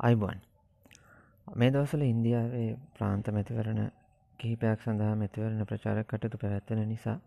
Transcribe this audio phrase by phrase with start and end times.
[0.00, 0.40] අයිබුවන්.
[1.46, 3.92] මේ දවසල ඉන්දියාවේ ප්‍රාන්ත මැතිවරණ
[4.38, 7.18] කිහිපයක් සඳහා මැතිවරණ ප්‍රචාරක කටයුතු පැවැත්වෙන නිසා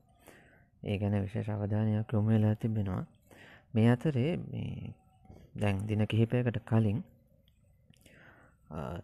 [0.84, 3.04] ඒ ගැන විශේෂ අවධානයක් යොමු වෙලා තිබෙනවා.
[3.74, 4.32] මේ අතරේ
[5.56, 7.00] දැන් දින කිහිපයකට කලින්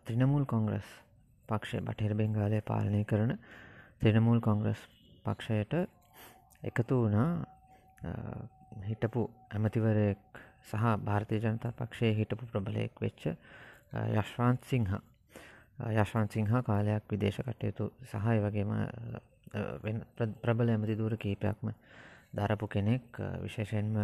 [0.03, 0.87] ත්‍රිනමුල් කොංග්‍රස්
[1.49, 3.37] පක්ෂය බටහිර බෙංගාලය පාලනය කරන
[3.99, 4.81] ත්‍රිනමුල් කොංග්‍රස්
[5.25, 5.73] පක්ෂයට
[6.63, 7.29] එකතු වුණා
[8.83, 13.23] හිටපු ඇමතිවරයෙක් සහ භාරතය ජනතා පක්ෂයේ හිටපු ප්‍රබලයෙක් වෙච්ච
[13.93, 14.91] යශ්වාන්ත් සිංහ.
[15.93, 18.71] යශ්වන් සිංහ කාලයක් විදේශ කටයුතු සහය වගේම
[20.41, 21.73] ප්‍රබල ඇමති දූර කීපයක්ම
[22.33, 23.97] දරපු කෙනෙක් විශේෂයෙන්ම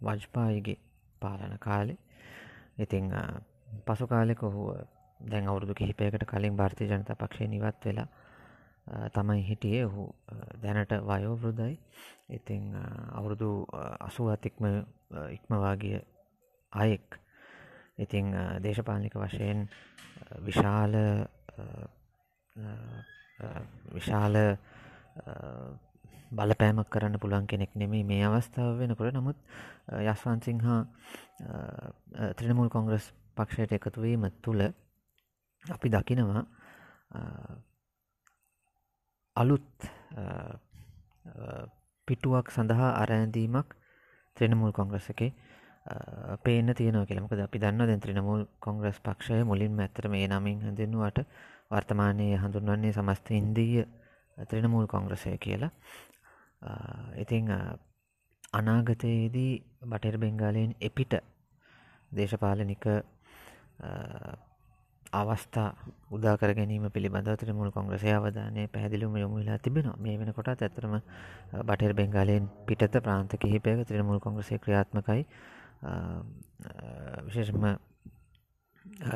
[0.00, 0.78] වජ්පායිගේ
[1.20, 1.96] පාලන කාලෙ.
[2.78, 3.10] ඉතිං
[3.86, 4.62] පසු කාලෙක ඔහු
[5.20, 8.08] දැන් අවුරුදු කිහිපයකට කලින් භාර්තය ජනතා පක්ෂය නිවත් වෙලා
[8.86, 9.84] තමයි හිටියේ.
[9.84, 10.14] ඔහු
[10.62, 11.78] දැනට වයෝවෘදයි
[12.28, 12.74] ඉතිං
[13.10, 13.66] අවුරුදු
[14.00, 14.64] අසුවතික්ම
[15.30, 16.02] ඉක්මවාගිය
[16.72, 17.18] අයෙක්.
[17.98, 19.68] ඉතිං දේශපාලික වශයෙන්
[20.40, 20.94] විශාල
[23.92, 24.34] විශාල
[26.28, 29.14] බලපෑමක් කරන්න පුළුවන් කෙනෙක් නෙමේ මේ අවස්ථාව වෙනකොට.
[29.14, 29.38] නමුත්
[29.88, 30.80] යස්වන්සිංහා
[32.34, 34.62] ත්‍රනමුල් කොංග්‍රස් පක්ෂයට එකතුවීම තුළ
[35.64, 36.44] අපි දකිනවා
[39.36, 39.68] අලුත්
[42.08, 43.76] පිටුවක් සඳහා අරෑඳීමක්
[44.36, 45.32] ත්‍රනමුල් කොංග්‍රස එකේ
[46.42, 51.20] පේන තියන කියලමක අපි දන්න දැ ත්‍රනමුල් කොංග්‍රස් පක්ෂය මුලින් ඇතර මේ නමින් හඳෙන්නුවට
[51.70, 53.84] වර්තමානය හඳුන්වන්නේ සමස්ත ඉන්දීය
[54.38, 55.70] ත්‍රනමුල් කොංග්‍රසය කියලා.
[57.16, 57.48] ඉතිං
[58.52, 61.14] අනාගතයේදී බටර් බෙංගාලයෙන් එපිට
[62.12, 62.84] දේශපාලනික
[65.16, 65.68] අවස්ථා
[66.10, 70.96] උදාකර ගැනීම පිළිබඳ ත්‍රමුල් කොංග්‍රසය අවධානය පැදිලිම යොමුලා තිබෙන මේ වෙන කොටත් ඇතරම
[71.62, 75.22] බටර් බෙංගාලයෙන් පිටත ප්‍රාන්ත කිහිපයක ත්‍රමුල් කොංග්‍රසය ක්‍රියාත්මකයි.
[77.24, 77.64] විශේෂම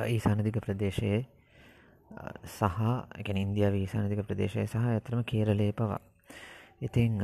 [0.06, 1.20] ඊසානදික ප්‍රදේශයේ
[2.44, 2.80] සහ
[3.16, 6.00] එක ඉන්දියාව ඊසානදික ප්‍රදේශය සහ ඇතරම කේරලේ පවා.
[6.80, 7.20] ඉතිං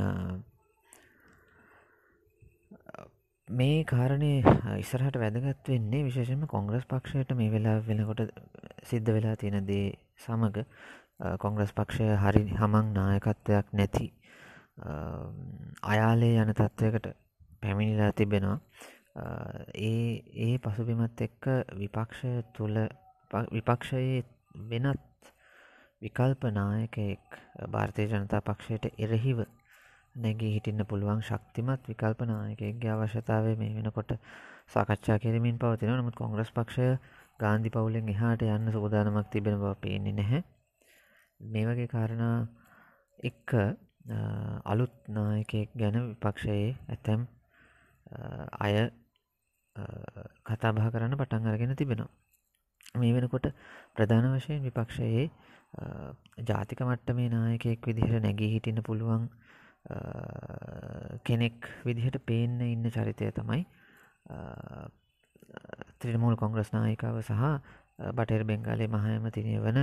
[3.48, 4.42] මේ කාරණය
[4.76, 8.32] ඉස්සරහට වැදගත් වෙන්නේ විශේෂම කොංග්‍රස් පක්ෂයට මේ වෙලා වෙනකොට
[8.82, 10.64] සිද්ධ වෙලා තියෙනදේ සමඟ
[11.38, 14.08] කොංග්‍රස් පක්ෂය හරි හමං නායකත්වයක් නැති
[15.84, 17.06] අයාලේ යන තත්ත්වයකට
[17.62, 18.58] පැමිණිලා තිබෙනවා.
[19.80, 22.80] ඒ ඒ පසුබිමත් එක්ක විපක්ෂය තුළ
[23.50, 24.24] විපක්ෂයේ
[24.64, 25.30] වෙනත්
[26.02, 29.46] විකල්ප නායකයෙක් භාර්තය ජනතා පක්ෂයට එරහිව
[30.16, 34.12] නැගේ හිටින්න පුළුවන් ශක්තිමත් විකල්පනායකගේ අවශ්‍යතාවය මේ වෙනකොට
[34.68, 36.86] සාකච්ඡා කිරීමින් පවතින නමුත් කොංග්‍රස් පක්ෂය
[37.40, 40.40] ගාන්ධි පවුලෙන් එහාට යන්න සූදානමක් තිබෙන බව පේන්නේ නැහැ.
[41.40, 42.36] මේ වගේ කාරණා
[43.22, 43.50] එක්ක
[44.66, 47.26] අලුත් නායකයෙක් ගැන විපක්ෂයේ ඇතැම්
[48.58, 48.74] අය
[50.46, 52.10] කතාබහ කරන්න පටන් අරගෙන තිබෙනවා.
[52.94, 53.46] මේ වෙනකොට
[53.94, 55.24] ප්‍රධාන වශයෙන් විපක්ෂයේ
[56.44, 59.28] ජාතික මට්ට මේ නායකයෙක් විදිහට නැගී හිටින්න පුළුවන්
[61.24, 63.62] කෙනෙක් විදිහට පේන්න ඉන්න චරිතය තමයි
[65.98, 67.42] ත්‍රිනමූල් කොංග්‍රස් නායිකාව සහ
[68.12, 69.78] බටර් බෙංගාලේ මහයමතිනය වන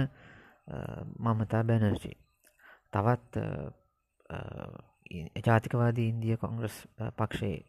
[1.19, 2.13] මමතා බැනර්ජි.
[2.91, 3.33] තවත්
[5.41, 6.75] ජාතිකවාදී ඉන්දිය කොංග්‍රස්
[7.17, 7.63] පක්ෂයේ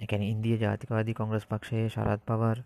[0.00, 2.64] එකැන ඉන්දිය ජාතිකවාදී කොංග්‍රස් පක්ෂයේ ශරත් පවර්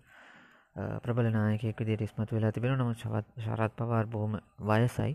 [1.02, 2.98] ප්‍රබලනායකෙක් විදිට ඉස්මතු වෙලා තිබෙන නමුත්
[3.38, 5.12] ශරත් පවාර් බොහොම වයසයි.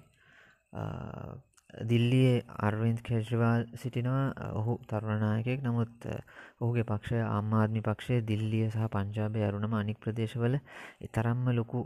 [1.73, 4.51] දිල්ලියේ අර්වින්ද් කෙජ්වාල් සිටිනවා.
[4.53, 6.05] ඔහු තරුණනායකෙක් නමුත්
[6.59, 10.55] ඔහුගේ පක්ෂය අම්මාධමි පක්ෂය දිල්ලිය සහ පංජාබය අරුණම අනික් ප්‍රදේශවල
[11.01, 11.81] ඉතරම්ම ලොකු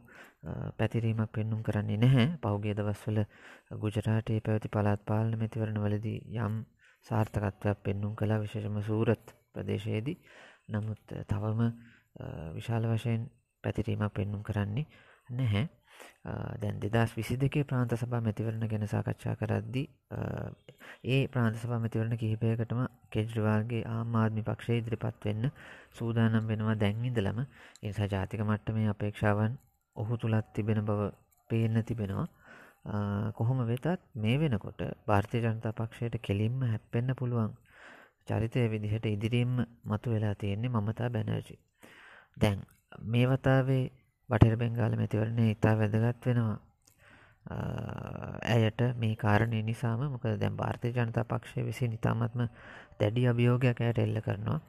[0.78, 2.28] පැතිරීමක් පෙන්නුම් කරන්නේ නැහැ.
[2.40, 3.20] පෞගේ දවස්වල
[3.78, 6.62] ගුජරාටයේ පැවති පළත් පාලන මැතිවරණ වලදී යම්
[7.06, 10.18] සාර්ථකත්වයක් පෙන්නුම් කලා විශේෂම සූරත් ප්‍රදේශයේදී.
[10.70, 11.62] නමුත් තවම
[12.56, 13.30] විශාල වශයෙන්
[13.64, 14.88] පැතිරීමක් පෙන්නුම් කරන්නේ
[15.32, 15.79] නැහැ.
[16.62, 19.84] දැන් දෙදස් විසි දෙකේ ප්‍රාන්ත සභා මැතිවරණ ගැන සාකච්ඡා කරද්දි
[21.08, 25.50] ඒ ප්‍රාන්ත සභා මැතිවරණ කිහිපයකටම කෙජ්‍රවාල්ගේ ආමාත්මි පක්ෂය ඉදිරිපත් වෙන්න
[25.94, 29.58] සූදානම් වෙනවා දැන්ඉදලම එනිසා ජාතික මට්ට මේ අපේක්ෂාවන්
[29.96, 31.10] ඔහු තුළත් තිබෙන බව
[31.50, 32.28] පේන්න තිබෙනවා.
[33.34, 37.52] කොහොම වෙතත් මේ වෙනකොට භාර්තය ජනතා පක්ෂයට කෙලින්ම හැප්පෙන්න්න පුළුවන්
[38.28, 39.54] චරිතය විදිහට ඉදිරීම
[39.86, 41.56] මතු වෙලා තියෙන්නේ මමතා බැනර්ජි.
[42.38, 42.60] දැන්
[43.06, 43.84] මේ වතාවේ
[44.30, 46.58] බටර බෙංගාල මැතිවරණය ඉතා වැදගත් වෙනවා.
[48.46, 52.42] ඇයට මේ කාරණය නිසාම මොක දැම් භාර්තය ජනතා පක්ෂය විසි නිතාමත්ම
[53.00, 54.60] දැඩි අභියෝගයක් ඇයට එල්ල කරනවා.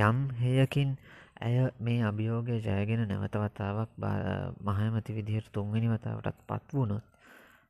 [0.00, 0.90] යම් හයකින්
[1.40, 3.90] ඇය මේ අභියෝගය ජයගෙන නැවතවතාවක්
[4.62, 7.04] මහමති විදිහට තුන්ගනි වතාවටත් පත් වුණොත්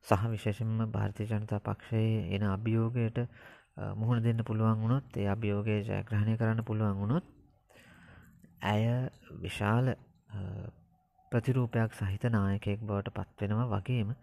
[0.07, 3.17] සහ විශේෂෙන්ම භාර්තය ජනතා පක්ෂයේ එන අභියෝගයට
[3.95, 7.25] මුහුණ දෙන්න පුළුවන් වුණොත් ඒ අභියෝගය ජයග්‍රහණය කරන්න පුළුවන් වුණොත්
[8.63, 8.83] ඇය
[9.39, 9.95] විශාල
[11.33, 14.13] ප්‍රතිරූපයක් සහිත නායකයෙක් බවට පත්වෙනවා වගේම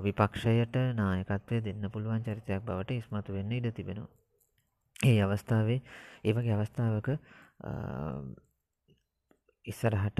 [0.00, 4.08] විපක්ෂයට නායකත්වය දෙන්න පුළුවන් චරිතයක් බවට ඉස්මතු වෙන්න ඉඩ තිබෙනවා.
[5.02, 5.80] ඒ අවස්ථාවේ
[6.24, 7.08] ඒවගේ අවස්ථාවක
[9.66, 10.18] ඉස්සරහට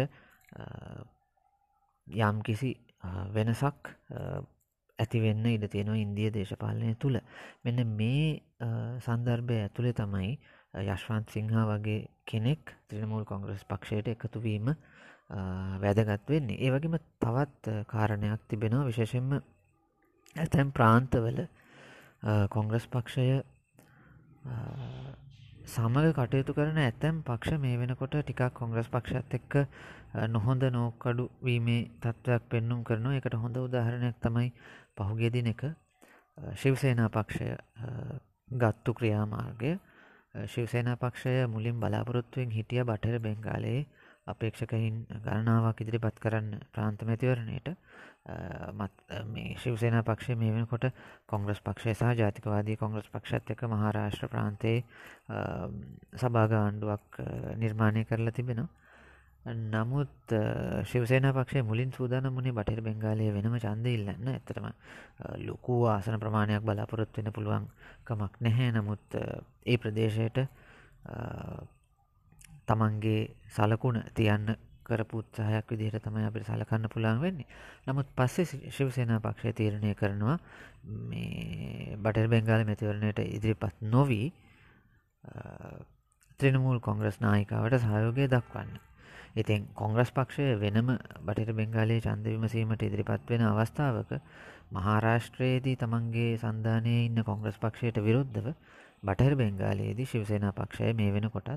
[2.07, 2.75] යම් කිසි
[3.31, 3.95] වෙනසක්
[4.99, 7.19] ඇතිවෙන්න ඉඩ තියෙනවා ඉන්දිය දේශපාලනය තුළ
[7.65, 8.29] මෙන්න මේ
[9.01, 10.31] සන්දර්භය ඇතුළේ තමයි
[10.77, 14.75] යශ්වන්ත් සිංහා වගේ කෙනෙක් ත්‍රිනමූල් කොංග්‍රස් පක්ෂයට එකතුවීම
[15.79, 16.59] වැදගත් වෙන්නේ.
[16.59, 18.87] ඒ වගේම තවත් කාරණයක් තිබෙනවා.
[18.87, 19.41] විශේෂෙන්ම
[20.37, 21.47] ඇතැම් ප්‍රාන්තවල
[22.49, 23.43] කොංග්‍රස් පක්ෂය
[25.67, 29.55] සමග කටයුතු කරන ඇතැම් පක්ෂ මේ වෙනකොට ටිකක් කොංග්‍රස් පක්ෂත් එක්ක
[30.29, 33.15] නොහොඳ නෝකඩු වීමේ තත්ත්වයක් පෙන්නුම් කරනවා.
[33.15, 34.53] එකට හොඳ උදාහරණයක් තමයි
[34.95, 35.63] පහුගේ දින එක
[36.55, 37.49] ශිවසේනා පක්ෂය
[38.49, 39.79] ගත්තු ක්‍රියාමාර්ගය.
[40.47, 43.87] ශිවසේනා පක්ෂය මුලින් බලාපොරොත්තුවෙන් හිටිය බටර බෙංගාලයේ
[44.27, 47.69] අපේක්ෂකහින් ගණනාවක් ඉදිරිපත් කරන්න ප්‍රාන්ත මැතිවරණයට
[49.27, 50.87] මේ ශිවසේනා පක්ෂය මේ වෙනකොට
[51.27, 54.79] කොංග්‍රස් පක්ෂය සහ ජාතිකවාදී කොංග්‍රස් පක්ෂත් එක මහාරාෂ්ට්‍ර ප්‍රාන්තයේ
[56.17, 57.23] සභාගාණ්ඩුවක්
[57.57, 58.69] නිර්මාණය කරලා තිබෙනවා.
[59.47, 60.35] නමුත්
[60.85, 64.67] ශිවසේන පක්ෂේ මුලින් සූදාන මුණේ බටහිර බෙංගාලය වෙනම චන්ද ඉල්ලන්න ඇතරම
[65.41, 69.19] ලොකු ආසන ප්‍රමාණයක් බලාපොරොත් වෙන පුළුවන්කමක් නැහැ නමුත්
[69.67, 70.39] ඒ ප්‍රදේශයට
[72.67, 77.47] තමන්ගේ සලකුණ තියන්න කරපු උත්සාහයක් විදිහට තමයි අපිට සලකන්න පුළුවන් වෙන්නේ.
[77.87, 80.39] නමුත් පස්සේ ශිවසේන පක්ෂය තීරණය කරනවා
[81.07, 84.29] මේ බටර් බෙංගාල මැතිවරණයට ඉදිරිපත් නොවී
[86.41, 88.79] ත්‍රිනමූල් කොංග්‍රස් නායිකාවට සහයෝගය දක්වන්න.
[89.37, 90.91] ඉතින් කොංග්‍රස් පක්ෂය වෙනම
[91.23, 94.13] බටට බෙංගාලයේ චන්ද විමසීමට ඉදිරිපත් වෙන අවස්ථාවක
[94.71, 98.49] මහාරාෂ්ට්‍රයේදී තමන්ගේ සන්ධානය ඉන්න කොංග්‍රස් පක්ෂයට විරුද්ධව
[99.03, 101.53] බටහර බෙංගාලයේදී ශිවසේන පක්ෂය මේ වෙන කොටත්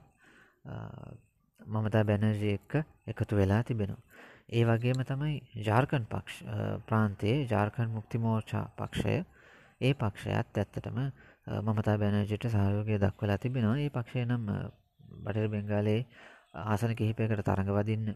[1.59, 2.73] මමතා බැනර්ජය එක්ක
[3.07, 4.03] එකතු වෙලා තිබෙනවා.
[4.49, 6.43] ඒ වගේම තමයි ජාර්කන් පක්ෂ
[6.87, 9.15] ප්‍රාන්තයේ ජාර්කන් මුක්තිමෝර්චා පක්ෂය
[9.81, 10.99] ඒ පක්ෂයත් ඇත්තටම
[11.61, 14.49] මමතා බැනර්ජයට සහයෝගය දක්වලා තිබෙනවා ඒ පක්ෂය නම්
[15.19, 16.01] බටර බෙංගාලයේ
[16.53, 18.15] ආසන කිහිපයකට තරඟවදින්න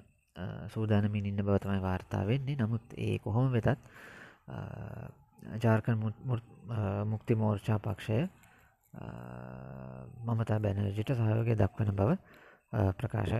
[0.67, 3.67] සූදානමින් ඉන්න බව තමයි වාර්තා වෙන්නේ නමුත් ඒ කොහොම වෙතත්
[5.57, 5.99] ජාර්කන්
[7.05, 8.19] මුක්ති මෝර්චා පක්ෂය
[10.23, 12.11] මමතා බැනර්ජිට සහයෝගය දක්වන බව
[12.93, 13.35] ප්‍රකාශ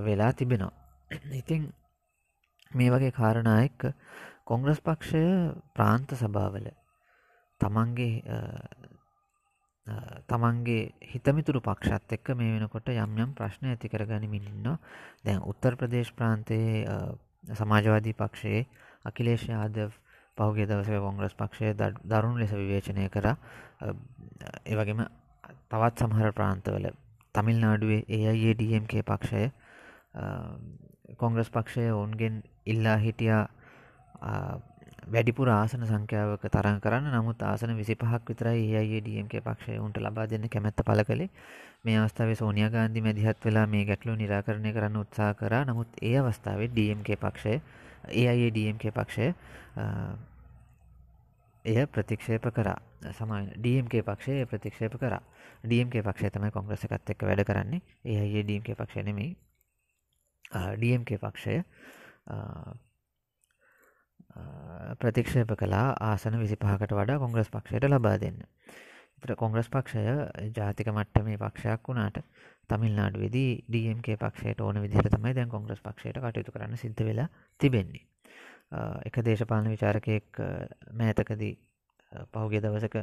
[0.00, 0.72] වෙලා තිබෙනවා.
[1.32, 1.72] ඉතිං
[2.70, 3.92] මේ වගේ කාරණා එක්ක
[4.44, 5.22] කොංග්‍රස් පක්ෂය
[5.74, 6.66] ප්‍රාන්ත සභාවල
[7.60, 8.22] තමන්ගේ
[10.26, 14.78] තමන්ගේ හිතමිතුරු පක්ෂත් එක්ක මේ වෙනකොට යම් යම් ප්‍රශ්න ඇති කර ගනිමින් ඉන්නවා.
[15.24, 16.84] දැන් උත්තර ප්‍රදේශ ප්‍රාන්තයේ
[17.54, 18.66] සමාජවාදී පක්ෂයේ
[19.04, 19.94] අකිලේශ ආදව
[20.36, 21.74] පහුගේ දවස කොංග්‍රස් පක්ෂය
[22.04, 23.26] දරුණු ලෙස විවේචනය කර.
[24.66, 25.06] ඒවගේම
[25.70, 26.90] තවත් සමහර ප්‍රාන්තවල
[27.34, 29.44] තමිල්නාඩුවේ ඒයිඩම්ක පක්ෂය
[31.16, 33.44] කොංග්‍රස් පක්ෂය ඔවුන්ගෙන් ඉල්ලා හිටියා.
[35.06, 37.12] වැඩිපුර ආසන සංඛ්‍යාවක තරන් කරන්න.
[37.14, 41.30] නමුත් ආසන විසි පහක් විතරයි ඒයිඩම්ක පක්ෂය උන්ට ලබා දෙන්න කැමැත්ත පල කළේ.
[41.84, 45.54] මේ අවස්ථාව සෝනිය ගාන්ධි මැදිහත් වෙලා මේ ගැටලු නිරාකරණය කරන්න උත්සා කර.
[45.64, 47.54] නමුත් ඒ අවස්ථාවේ ඩම්ක පක්ෂය
[48.22, 49.28] ඒයිඩම්ක පක්ෂය
[51.64, 52.78] එය ප්‍රතික්ෂේප කරා.
[53.12, 55.22] සමයින් ඩම්ක පක්ෂය ප්‍රතික්ෂේප කරා.
[55.64, 57.80] ඩම්ක පක්ෂය තමයි කොංග්‍රස එකත් එක්ක වැඩ කරන්නේ.
[58.04, 59.30] ඒ අයේ ඩම්ක පක්ෂය නෙමේ
[60.76, 61.62] ඩම්ක පක්ෂය
[64.96, 68.42] ප්‍රතික්ෂේප කලා ආසන විසි පහකට වඩා කොංග්‍රස් පක්ෂයට ලබා දෙන්න.
[69.18, 70.02] එතට කොංග්‍රස් පක්ෂය
[70.52, 72.18] ජාතික මට්ටමේ පක්ෂයක් වුණාට
[72.68, 77.28] තමිල්නාඩු වෙදී ඩම්ක පක්ෂයට ඕන විදිහට තමයි දැන් කොංග්‍රස් පක්ෂයට කටයුතු කරන්න සිද්ධ වෙලා
[77.60, 78.04] තිබෙන්නේ.
[79.04, 80.42] එක දේශපාලන විචාරකයෙක්
[80.92, 81.54] මෑතකදී
[82.32, 82.96] පහුගේ දවසක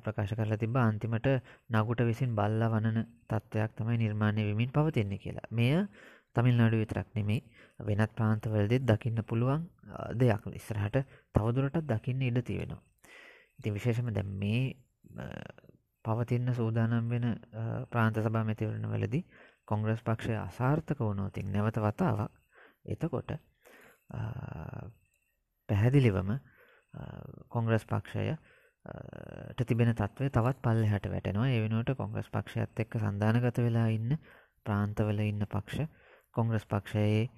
[0.00, 1.28] ප්‍රකාශ කරලා තිබ අන්තිමට
[1.70, 2.98] නගුට විසින් බල්ල වනන
[3.28, 5.48] තත්ත්වයක් තමයි නිර්මාණය විමින් පවතින්නේ කියලා.
[5.50, 5.86] මෙය
[6.32, 7.40] තමිල්නාඩු විතරක් නෙමේ
[7.82, 9.68] වෙනත් ප්‍රාන්තවලදෙත් දකින්න පුළුවන්
[10.14, 10.46] දෙයක්.
[10.52, 11.02] ඉස්සරහට
[11.34, 12.80] තවදුරටත් දකින්න ඉඩ තියෙනවා.
[13.58, 14.62] ඉති විශේෂම දැම් මේ
[16.04, 17.26] පවතින්න සූදානම් වෙන
[17.90, 19.20] ප්‍රාන්ත සභා මැතිවරණ වලදි
[19.64, 22.30] කොංග්‍රස් පක්ෂය අසාර්ථක වුණෝතින් නැවත වතාවක්.
[22.86, 23.36] එතකොට
[25.68, 26.32] පැහැදිලිවම
[27.48, 28.36] කොංග්‍රස් පක්ෂය
[29.62, 31.48] තිබෙන තත්වය තවත් පල්ල හැට වැටෙනවා.
[31.48, 34.18] ඒ වෙනුවට කොංග්‍රස් පක්ෂයත් එක්ක සඳානගත වෙලා ඉන්න
[34.64, 35.88] ප්‍රාන්තවල ඉන්න පක්ෂ
[36.32, 37.30] කොංග්‍රස් පක්ෂයේ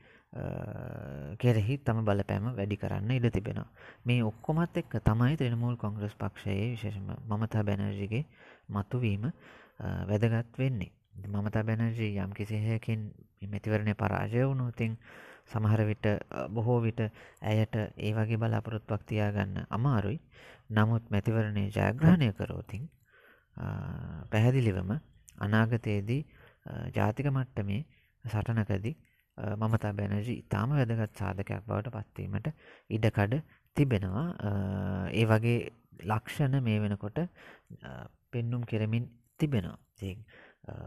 [1.38, 3.68] කෙරෙහි තම බලපෑම වැඩි කරන්න ඉඩ තිබෙනවා.
[4.04, 8.24] මේ ඔක්කොමත් එක්ක තමයි ත්‍රනමූල් කොංග්‍රස් පක්ෂයේ විශේෂම මමතා බැනර්ජිගේ
[8.68, 9.30] මතුවීම
[10.08, 10.90] වැදගත් වෙන්නේ.
[11.28, 13.06] මමතා බැනර්ජී යම් කිසිහයකින්
[13.44, 14.98] මැතිවරණය පරාජය වුණුතින්
[15.46, 16.06] සමහර විට
[16.50, 17.00] බොහෝ විට
[17.42, 20.18] ඇයට ඒ වගේ බලාපොරොත්තුවක් තියාගන්න අමාරුයි
[20.70, 22.88] නමුත් මැතිවරණය ජයග්‍රහණය කරෝතින්
[24.30, 24.94] පැහැදිලිවම
[25.38, 26.22] අනාගතයේදී
[26.94, 27.80] ජාතික මට්ටමේ
[28.24, 28.96] සටනකදී
[29.38, 32.48] මමතා බැනජි ඉතාම වැදගත් සාධකයක් බවට පත්වීමට
[32.90, 33.34] ඉඩකඩ
[33.76, 34.26] තිබෙනවා.
[35.12, 35.58] ඒ වගේ
[36.04, 37.18] ලක්ෂණ මේ වෙනකොට
[38.30, 39.78] පෙන්නුම් කෙරමින් තිබෙනවා.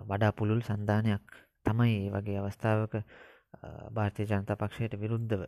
[0.06, 2.96] වඩා පුළුල් සන්ධානයක් තමයි ඒ වගේ අවස්ථාවක
[3.92, 5.44] භාර්තය ජනතා පක්ෂයට විරුද්ධව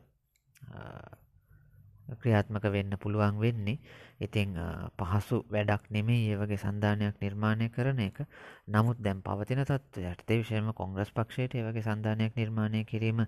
[2.16, 3.80] ක්‍රියාත්මක වෙන්න පුළුවන් වෙන්නේ.
[4.20, 4.58] ඉතිං
[5.00, 8.20] පහසු වැඩක් නෙමේ ඒ වගේ සන්ධානයක් නිර්මාණය කරන එක.
[8.68, 13.26] නමුත් දැම් පවතින තත්ව යටතේ විශයම කොංග්‍රස් පක්ෂයට ඒ වගේ සන්ධානයක් නිර්මාණය කිරීම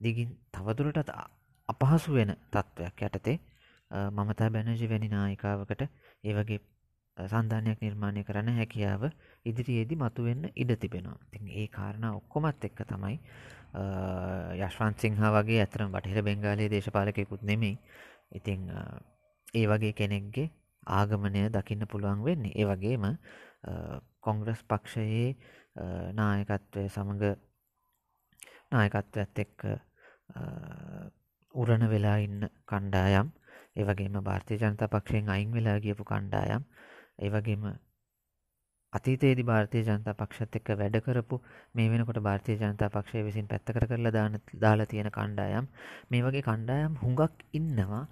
[0.00, 1.14] දිගින් තවදුරටත්
[1.68, 3.38] අපහසු වෙන තත්ත්වයක් යටතේ.
[3.90, 5.82] මමතා බැනජි වැනි නායිකාවකට
[6.24, 6.60] ඒ වගේ
[7.16, 9.04] සන්ධානයක් නිර්මාණය කරන්න හැකියාව
[9.44, 11.18] ඉදිරියේදි මතුවෙන්න ඉඩ තිබෙනවා.
[11.30, 13.16] තින් ඒ කාරණ ඔක්කොමත් එක්ක තමයි
[14.58, 17.78] යශ්වන් සිංහ වගේ ඇතරම් බටහිර බෙංගාලයේ දේශපාලකයකුත් නෙමෙයි.
[18.32, 18.70] ඉතිං
[19.54, 20.50] ඒ වගේ කෙනෙක්ගේ
[20.90, 22.52] ආගමනය දකින්න පුළුවන් වෙන්නේ.
[22.54, 23.04] ඒ වගේම
[24.20, 25.36] කොංග්‍රස් පක්ෂයේ
[26.12, 27.24] නායකත්වය සමඟ
[28.70, 29.60] නායකත්වයත් එක්ක
[31.54, 33.28] උරණ වෙලා ඉන්න කණ්ඩායම්
[33.76, 36.64] ඒවගේම භාර්තය ජනතා පක්ෂයෙන් අයින් වෙලා ගියපු කණ්ඩායම්
[37.18, 37.64] ඒවගේම
[38.92, 41.36] අතීතයේදි භාරතය ජනතා පක්ෂත් එක්ක වැඩ කරපු
[41.74, 45.68] මේ වෙනකොට භාරතය ජනතා පක්ෂය විසින් පැත්තකර කරලා දාන දාලා තියෙන කණ්ඩායම්
[46.10, 48.04] මේ වගේ කණ්ඩායම් හුඟක් ඉන්නවා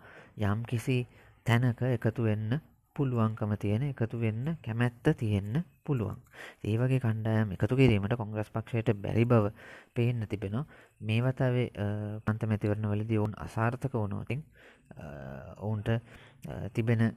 [0.44, 0.98] යම් කිසි
[1.46, 2.60] තැනක එකතු වෙන්න
[2.96, 6.20] පුළුවන්කම තියෙන එකතු වෙන්න කැමැත්ත තියෙන්න පුළුවන්.
[6.62, 9.52] ඒ වගේ කණ්ඩායම් එකතු කිරීමට කොංග්‍රස් පක්ෂයට බැරි බව
[9.94, 10.64] පේන්න තිබෙනවා.
[11.00, 11.68] මේ වතාවේ
[12.24, 14.44] පන්ත මැතිවරණ වලදී ඔවුන් අසාර්ථක වුණෝතින්
[15.58, 15.88] ඔවුන්ට
[16.72, 17.12] තිබෙන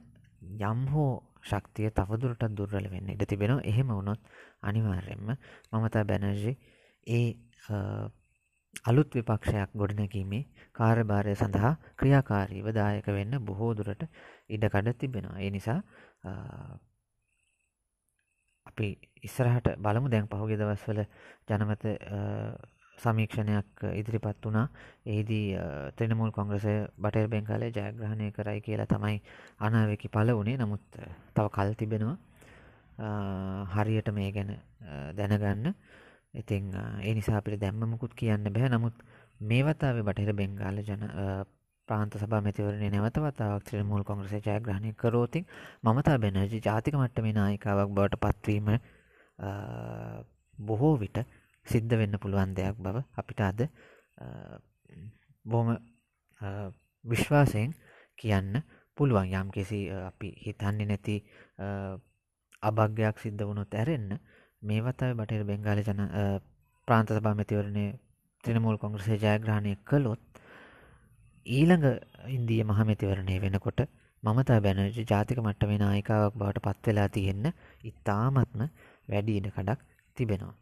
[0.62, 1.10] යම් හෝ
[1.42, 3.64] ශක්තිය තවදුරටත් දුර්වල වෙන්න ඉඩ තිබෙනවා.
[3.64, 4.20] එහෙම වුණොත්
[4.62, 5.28] අනිවාර්යෙන්ම
[5.72, 6.52] මමතා බැනර්ජි
[7.06, 7.26] ඒ
[8.84, 10.42] අලුත් විපක්ෂයක් ගොඩනැකීමේ
[10.74, 14.02] කාර්යභාරය සඳහා ක්‍රියාකාරීව දායක වෙන්න බොහෝ දුරට
[14.48, 15.38] ඉඩකඩ තිබෙනවා.
[15.38, 15.80] ඒ නිසා
[18.66, 18.88] අපි
[19.22, 21.00] ඉස්සරහට බලමු දැන් පහුගිය දවස්වල
[21.48, 21.84] ජනමත
[23.00, 24.66] සමීක්ෂණයක් ඉදිරිපත් වුණා.
[25.06, 25.46] එහිදී
[25.96, 29.22] ත්‍රිණමූල් කොංග්‍රසය බටර් බෙන්ගාලේ ජයග්‍රහණය කරයි කියලා තමයි
[29.60, 30.58] අනාවකි පළ වුණේ.
[30.58, 30.82] නමුත්
[31.34, 32.18] තව කල් තිබෙනවා.
[33.68, 34.56] හරියට මේ ගැන
[35.16, 35.74] දැනගන්න
[36.34, 38.94] ඉතිං ඒ නිසා අපිට දැම්මමකුත් කියන්න බැහැ නමුත්
[39.42, 41.06] මේ වතාවේ බටහිර බෙංගාල ජන
[41.88, 45.46] ප්‍රාන්ත සභා මැතිවරණය නැවත වතාවක් ත්‍රිමූල් කොංග්‍රසය ජයග්‍රහණය කරෝතින්
[45.82, 48.68] මමතා බැනර්ජි ජාතික මට්ටමේ නායිකාවක් බවට පත්වීම
[50.58, 51.18] බොහෝ විට
[51.70, 53.60] සිද්ධ වෙන්න පුළුවන් දෙයක් බව අපිට අද
[55.44, 55.68] බොහොම
[57.04, 57.72] විශ්වාසයෙන්
[58.18, 58.62] කියන්න
[58.96, 61.16] පුළුවන් යම් කිසි අපි හිතන්නේ නැති
[62.62, 64.18] අභග්‍යයක් සිද්ධ වුණොත් ඇරෙන්න
[64.62, 66.02] මේ වතාවේ බටහිර බෙන්ගාලි ජන
[66.88, 67.86] ප්‍රාන්ත සභා මැතිවරණය
[68.44, 70.42] ත්‍රිණමූල් කොංග්‍රසය ජයග්‍රහණය කළොත්
[71.46, 71.86] ඊළඟ
[72.28, 73.80] ඉන්දිය මහමැතිවරණය වෙනකොට
[74.22, 77.46] මමතා බැනර්ජි ජාතික මට්ටමේ නායිකාවක් බවට පත්වෙලා තියෙන්න
[77.84, 78.66] ඉතාමත්ම
[79.08, 79.80] වැඩි ඉඩ කඩක්
[80.16, 80.59] තිබෙනවා.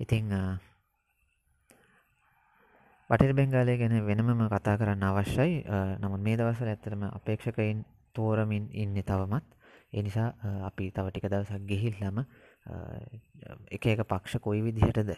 [0.00, 0.32] ඉතිං
[3.10, 5.62] බටර් බෙංගාලය ගැන වෙනමම කතා කරන්න අවශ්‍යයි
[5.98, 7.84] නමුත් මේ දවසල ඇත්තරම අපේක්ෂකයින්
[8.14, 9.46] තෝරමින් ඉන්න තවමත්
[9.92, 10.28] ඒ නිසා
[10.66, 12.18] අපි තව ටික දවසක් ගිහිල්ලම
[13.70, 15.14] එක එක පක්ෂ කොයි විදිහටද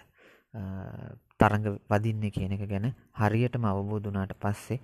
[1.40, 4.80] තරඟ වදින්නේ කියන එක ගැන හරියටම අවබෝධ වුණාට පස්සේ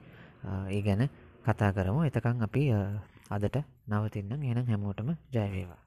[0.71, 1.09] ඒ ගැන
[1.45, 2.05] කතා කරමු.
[2.05, 2.63] එතකන් අපි
[3.31, 4.43] අදට නවතින්නම්.
[4.43, 5.84] එහෙනම් හැමෝටම ජය වේවා.